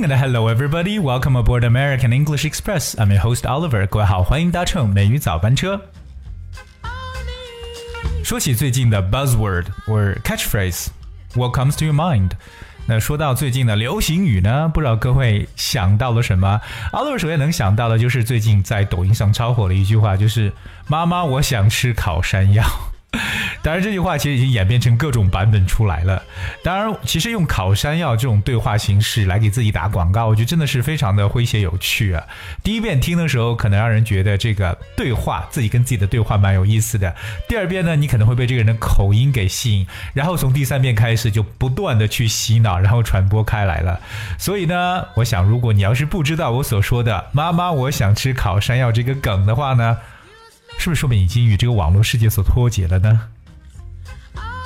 [0.00, 1.00] Hello everybody.
[1.00, 2.94] Welcome aboard American English Express.
[2.98, 3.84] I'm your host Oliver.
[3.88, 5.80] 各位好，欢迎搭乘美语早班车。
[8.22, 12.30] 说起最近的 buzzword or catchphrase，what comes to your mind？
[12.86, 16.60] 那说到最近的流行语呢，不知道各位想到了什么
[16.92, 20.52] ？Oliver 首先能想到的就是最近在抖音上超火的一句话，就是
[20.86, 22.64] “妈妈，我想吃烤山药”。
[23.62, 26.22] 当然，这句话其实已经演变成各种版本出来了。
[26.62, 32.22] 当然，其实用烤山药这种对话形式来给自己打广告，我觉得真的是非常的诙谐有趣啊。
[32.62, 37.14] 第一遍听的时候，可能让人觉得这个对话自己跟自己的对话蛮有意思的。
[37.48, 43.98] 第二遍呢，你可能会被这个人的口音给吸引，然后从第三遍开始就不断的去洗脑，然后传播开来了。
[44.38, 49.96] 所以呢，我想如果你要是不知道我所说的“妈妈，我想吃烤山药”这个梗的话呢，
[50.76, 53.28] 是不是说明已经与这个网络世界所脱节了呢？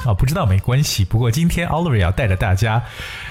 [0.04, 1.04] 啊，不知道没关系。
[1.04, 2.82] 不过今天 Oliver 要带着大家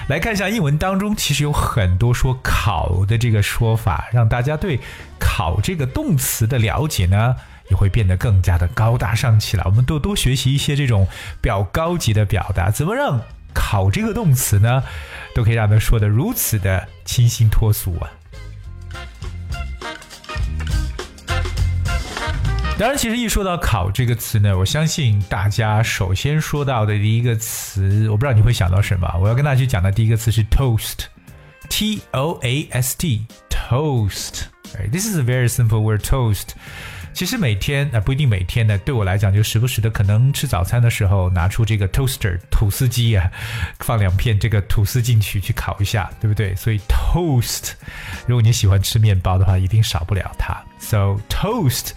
[0.08, 4.80] 来看一下英文当中，其实有很多说“考”的这个说法，让大家对
[5.20, 7.36] “考”这个动词的了解呢，
[7.68, 9.64] 也会变得更加的高大上起来。
[9.66, 11.06] 我们多多学习一些这种
[11.42, 13.20] 比较高级的表达，怎么让
[13.52, 14.82] “考”这个动词呢，
[15.34, 18.08] 都可以让他说的如此的清新脱俗啊。
[22.82, 29.08] 当然，其实一说到“考”这个词呢，我相信大家首先说到的第一个词，我不知道你会想到什么。
[29.20, 34.46] 我要跟大家去讲的第一个词是 toast，t o a s t，toast。
[34.90, 36.48] This is a very simple word, toast。
[37.12, 43.30] 其实每天啊，不一定每天呢，对我来讲就时不时的，可能吃早餐的时候拿出这个 toaster 吐司机啊，
[43.78, 46.52] 放两片这个吐司进去去烤一下，对不对？
[46.56, 47.74] 所以 toast，
[48.26, 50.60] 如果你喜欢吃面包的话，一定少不了它。
[50.80, 51.92] So toast。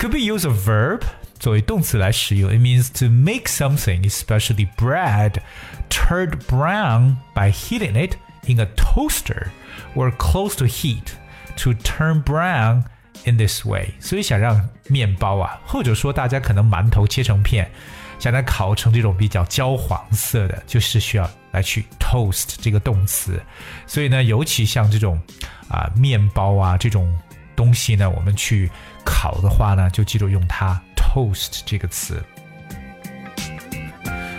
[0.00, 1.02] could be used a verb
[1.38, 2.50] 作为动词来使用。
[2.50, 5.40] It means to make something, especially bread,
[5.88, 8.16] turned brown by heating it
[8.46, 9.48] in a toaster
[9.94, 11.12] or close to heat
[11.56, 12.84] to turn brown
[13.24, 13.90] in this way。
[14.00, 17.70] 所以想让面包啊，或者说大家可能馒头切成片，
[18.18, 23.40] 想它烤成这种比较焦黄色的，就是需要来去 toast 这个动词。
[23.86, 25.20] 所以呢，尤其像这种
[25.68, 27.12] 啊面包啊这种
[27.54, 28.70] 东西呢，我们去
[29.05, 32.23] 烤的话呢，就记住用它 toast 这个词。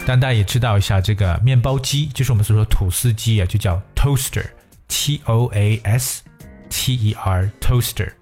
[0.04, 6.22] 但大家也知道一下，这个面包机就是我们所说吐司机啊，就叫 toaster，t o a s
[6.68, 8.12] t e r toaster。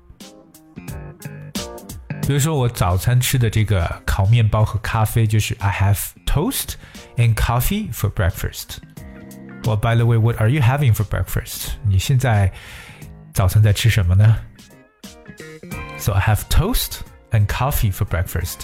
[2.26, 6.74] 比如说我早餐吃的这个烤面包和咖啡，就是 I have toast
[7.16, 8.76] and coffee for breakfast。
[9.64, 11.70] Well, by the way, what are you having for breakfast？
[11.84, 12.52] 你现在
[13.32, 14.36] 早餐在吃什么呢
[16.00, 17.00] ？So I have toast
[17.30, 18.62] and coffee for breakfast。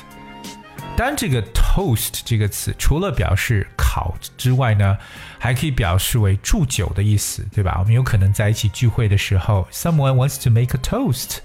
[0.96, 4.96] 当然，这个 toast 这个词除了表示烤之外呢，
[5.38, 7.76] 还可以表示为祝酒的意思，对吧？
[7.78, 11.40] 我们有可能在一起聚会的时候，someone wants to make a toast，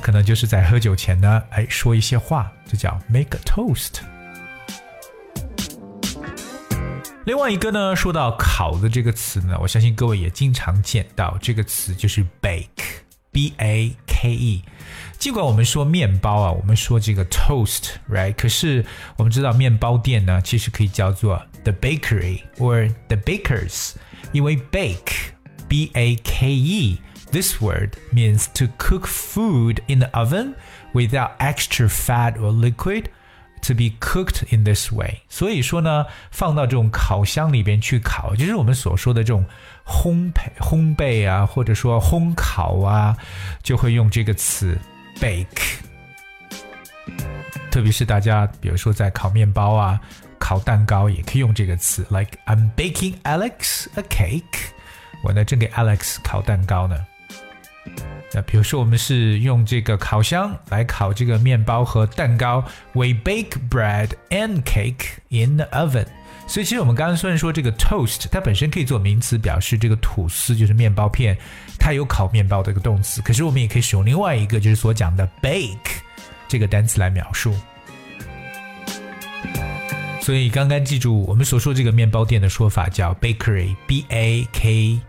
[0.00, 3.94] 可能就是在喝酒前呢，哎，说一些话，就叫 make a toast。
[7.24, 14.63] 另外一个呢，说到烤的这个词呢，我相信各位也经常见到这个词，就是 bake bake，b a k e。
[15.17, 18.33] 尽管我们说面包啊，我们说这个 toast，right？
[18.35, 18.85] 可是
[19.17, 23.93] 我们知道面包店呢，其实可以叫做 the bakery or the bakers，
[24.31, 30.53] 因为 bake，b a k e，this word means to cook food in the oven
[30.93, 33.05] without extra fat or liquid。
[33.62, 39.44] To be cooked in this way，所以说呢，放到这种烤箱里边去烤，就是我们所说的这种
[39.86, 43.16] 烘焙、烘焙啊，或者说烘烤啊，
[43.62, 44.76] 就会用这个词。
[45.20, 45.76] bake，
[47.70, 50.00] 特别是大家比如说在烤面包啊、
[50.40, 54.72] 烤蛋糕，也可以用这个词，like I'm baking Alex a cake。
[55.22, 56.96] 我呢正给 Alex 烤蛋糕呢。
[58.34, 66.06] 那比如说我们是用这个烤箱来烤这个面包和蛋糕，We bake bread and cake in the oven。
[66.46, 71.36] 所以其实我们刚刚虽然说这个 toast，它本身可以做名词，表示这个吐司就是面包片，
[71.78, 73.22] 它有烤面包的一个动词。
[73.22, 76.00] 可是我们也可以使用另外一个就是所讲的 bake
[76.48, 77.54] 这个单词来描述。
[80.20, 85.00] 所以刚刚记住我们所说这个面包店的说法叫 bakery，b a k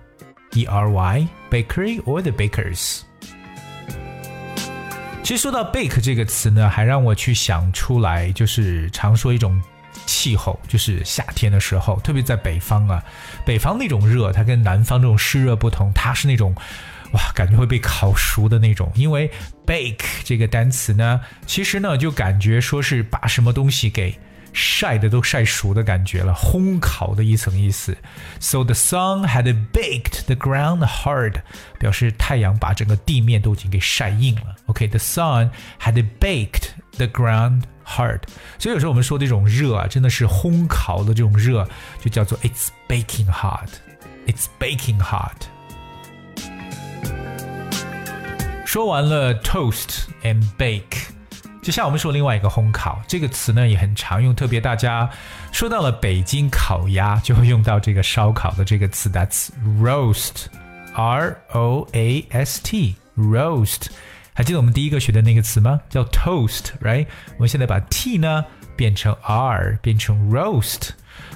[0.54, 3.02] e r y，bakery or the bakers。
[5.24, 9.62] 其实说到 bake 这个词呢，还让我去想出来，就是常说一种。
[10.06, 13.02] 气候就是夏天的时候，特别在北方啊，
[13.46, 16.54] 北方那种热，它跟南方这种湿热不同，它是那种
[17.14, 18.92] 哇，感觉会被烤熟的那种。
[18.96, 19.31] 因为
[19.66, 24.18] bake 这个单词呢，其实呢就感觉说是把什么东西给
[24.52, 27.96] 晒的都晒熟的感觉了，烘烤的一层意思。
[28.40, 31.43] So the sun had baked the ground hard，
[31.79, 34.56] 表示太阳把整个地面都已经给晒硬了。
[34.67, 35.50] OK，the、okay, sun
[35.81, 38.23] had baked the ground hard。
[38.58, 41.69] 所以有时候我们说这种热啊，真的是烘烤的这种热，
[42.00, 45.46] 就叫做 it's baking hot。It's baking hot。
[48.67, 51.01] 说完了 toast and bake。
[51.63, 55.10] 就像我们说另外一个烘烤这个词呢也很常用，特别大家
[55.51, 59.48] 说到了北京烤鸭，就会用到这个烧烤的这个词，That's
[59.81, 63.88] roast，R O A S T，roast。
[64.33, 65.80] 还记得我们第一个学的那个词吗？
[65.89, 67.07] 叫 toast，right？
[67.38, 68.44] 我们现在把 t 呢
[68.75, 70.89] 变成 r，变成 roast。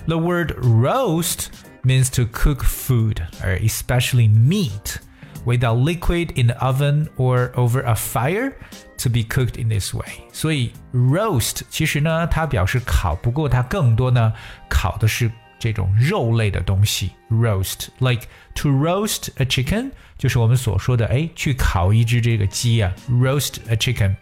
[0.07, 1.47] The word roast
[1.83, 4.97] means to cook food, or especially meat
[5.45, 8.53] without liquid in the oven or over a fire
[8.98, 10.06] to be cooked in this way。
[10.32, 14.32] 所以 roast 其实呢，它表示烤，不过它更多呢
[14.68, 17.12] 烤的是这种肉类的东西。
[17.30, 24.14] roast like to roast a chicken，就是我们所说的哎，去烤一只这个鸡啊，roast a chicken。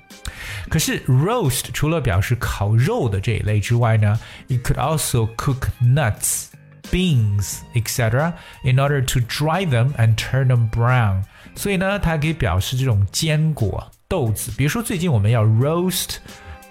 [0.69, 4.19] 可是 roast 除了表示烤肉的这一类之外呢，
[4.49, 8.32] it could also cook nuts。beans, etc.,
[8.65, 11.23] in order to dry them and turn them brown。
[11.55, 14.50] 所以呢，它可以表示这种坚果、 豆子。
[14.58, 16.20] 比如说，最近我们要 roast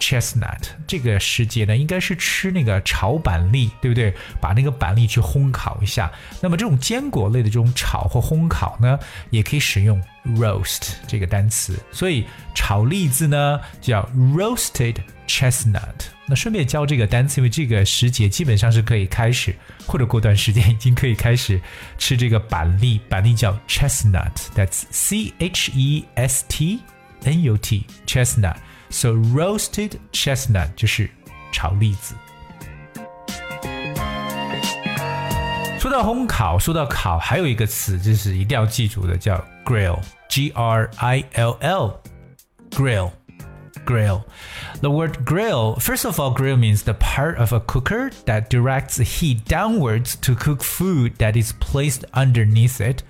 [0.01, 4.15] chestnut，这个时节呢，应该是吃那个炒板栗，对不对？
[4.41, 6.11] 把那个板栗去烘烤一下。
[6.41, 8.99] 那么这种坚果类的这种炒或烘烤呢，
[9.29, 10.03] 也可以使用
[10.39, 11.79] roast 这个单词。
[11.93, 12.25] 所以
[12.55, 14.97] 炒栗子呢，叫 roasted
[15.27, 16.09] chestnut。
[16.27, 19.55] 那顺便教这个单词，因为这个时节基本上是可以开始，
[19.87, 21.61] 或者过段时间已经可以开始
[21.99, 22.99] 吃这个板栗。
[23.11, 26.81] 板栗叫 chestnut，that's C H E S T
[27.24, 31.10] N U T，chestnut。So roasted chestnut 就是
[31.52, 32.16] 炒栗子。
[35.80, 44.24] 说到烘烤，说到烤，还有一个词就是一定要记住的，叫 grill，G R I L L，grill。grill.
[44.82, 48.98] The word grill, first of all, grill means the part of a cooker that directs
[48.98, 53.04] heat downwards to cook food that is placed underneath it.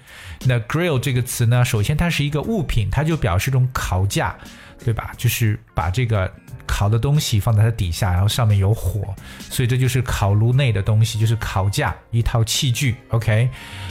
[0.44, 4.36] 那 grill 这个词呢，首先它是一个物品，它就表示一种烤架，
[4.84, 5.12] 对吧？
[5.16, 6.30] 就是把这个
[6.66, 9.14] 烤的东西放在它底下，然后上面有火，
[9.50, 12.96] 所以这就是烤炉内的东西，就是烤架一套器具。
[13.10, 13.48] OK，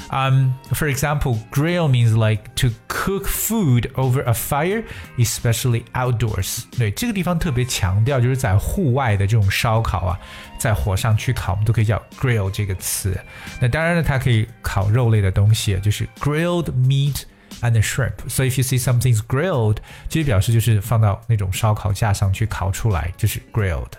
[0.10, 4.84] 嗯、um,，for example, grill means like to cook food over a fire,
[5.18, 6.64] especially outdoors。
[6.78, 10.20] 对，这个地方特别强调就是在户外的这种烧烤啊，
[10.58, 13.18] 在火上去烤，我们都可以叫 grill 这个词。
[13.60, 18.21] 那当然呢，它可以烤肉类的东西，就是 grilled meat。and shrimp.
[18.29, 19.79] So if you see something's grilled，
[20.09, 23.91] 其实表示就是放到那种烧烤架上去烤出来，就是 grilled。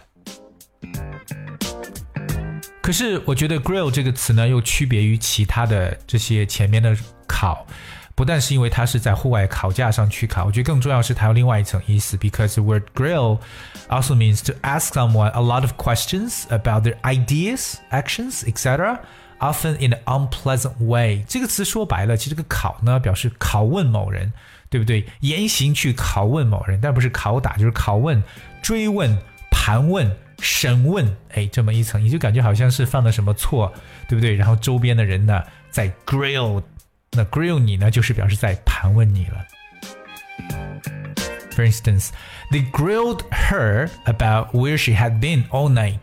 [2.81, 6.95] 可是我觉得 grill 这个词呢，又区别于其他的这些前面的
[7.27, 7.65] 烤，
[8.15, 13.39] 不但是因为它是在户外烤架上去烤，我觉得更重要是它有另外一层意思，because the word grill
[13.89, 18.99] also means to ask someone a lot of questions about their ideas, actions, etc.
[19.39, 24.33] Often in an unpleasant way，这个词说白了，其实这个考呢表示拷问某人，
[24.69, 25.05] 对不对？
[25.21, 28.21] 言行去拷问某人，但不是拷打，就是拷问、
[28.61, 29.17] 追问、
[29.49, 33.71] 盘问、审问，哎，这么一层，你就感觉好像是犯了什么错，
[34.09, 34.35] 对不对？
[34.35, 36.61] 然后周边的人呢在 grill，
[37.11, 39.45] 那 grill 你呢，就是表示在盘问你了。
[41.55, 42.09] For instance,
[42.51, 46.01] they grilled her about where she had been all night.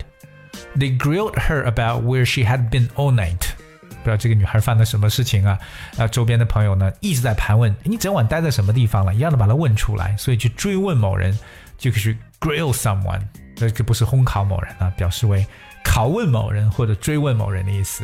[0.78, 3.52] They grilled her about where she had been all night。
[3.90, 5.60] 不知道这个女孩犯了什么事情啊？
[5.98, 10.16] 啊，周边的朋友呢一直在盘问你整晚待在什么地方了，一样的把她问出来。
[10.18, 11.38] 所以去追问某人，
[11.78, 13.22] 就可以去 grill someone。
[13.56, 15.46] 这个不是烘烤某人啊，表示为
[15.84, 18.04] 拷问某人或者追问某人的意思。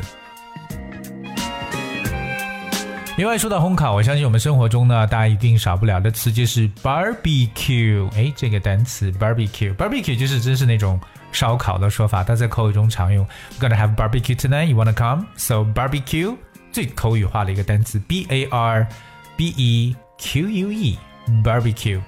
[3.18, 8.08] 另外说到烘烤，我相信我们生活中呢，大家一定少不了的词就是 barbecue。
[8.16, 13.26] 哎，这个单词 barbecue，barbecue 就是真是那种烧烤的说法，它在口语中常用。
[13.60, 14.66] We're gonna have barbecue tonight.
[14.66, 15.26] You wanna come?
[15.36, 16.38] So barbecue
[16.72, 18.88] 最口语化的一个单词 b a r
[19.36, 22.00] b e q u e，barbecue。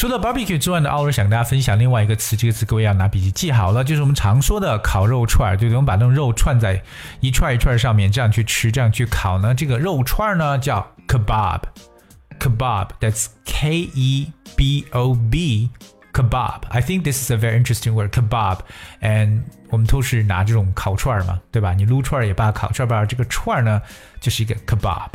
[0.00, 5.68] 除了 barbecue 之外呢，奥尔想跟大家分享另外一个词，这个词各位要拿笔记记好了，就是我们常说的烤肉串，对？
[5.68, 6.82] 我们把那种肉串在
[7.20, 15.68] 一串一串上面，这样去吃，这样去烤呢，这个肉串呢叫 kebab，kebab，that's K E B O B。
[16.14, 16.62] kebab.
[16.70, 18.60] I think this is a very interesting word, kebab.
[19.02, 21.74] And 我们都是拿这种烤串嘛，对吧？
[21.74, 23.82] 你撸串也罢，烤串罢，这个串呢
[24.18, 25.10] 就是一个 kebab。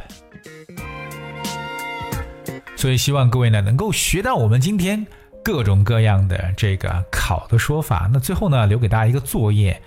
[2.86, 5.04] 所以希望各位呢能够学到我们今天
[5.44, 8.08] 各种各样的这个考的说法。
[8.13, 9.82] 那最后呢，留给大家一个作业，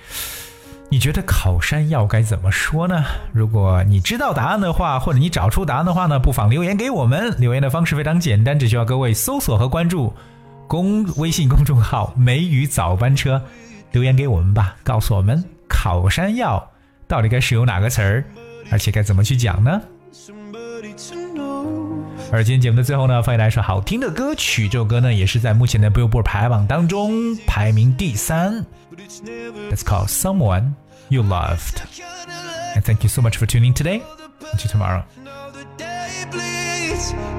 [0.91, 3.05] 你觉得考山药该怎么说呢？
[3.33, 7.33] 如果你知道答案的话，或者你找出答案的话呢，不妨留言给我们。
[7.39, 10.13] 留言的方式非常简单，只需要各位搜索和关注
[10.67, 13.41] 公微信公众号“梅雨早班车”，
[13.95, 16.69] 留言给我们吧，告诉我们考山药
[17.07, 18.25] 到底该使用哪个词儿，
[18.73, 19.81] 而且该怎么去讲呢？
[22.32, 24.68] 而今天节目的最后呢，放给大家一首好听的歌曲。
[24.68, 28.66] 这首歌呢，也是在目前的 Billboard 排行榜当中排名第三。
[29.72, 30.74] It's called Someone
[31.10, 31.82] You Loved.
[32.76, 34.02] And thank you so much for tuning today.
[34.52, 35.04] Until tomorrow.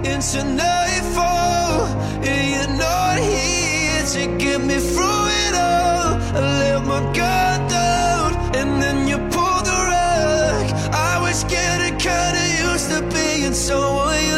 [0.04, 1.86] Into nightfall,
[2.22, 6.18] and you're not here to get me through it all.
[6.34, 10.66] I let my guard down, and then you pulled the rug.
[10.92, 14.37] I was getting kinda used to being someone you loved.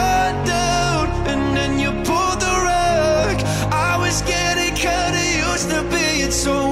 [6.43, 6.70] so